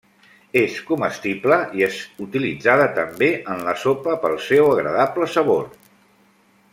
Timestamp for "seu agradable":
4.49-5.29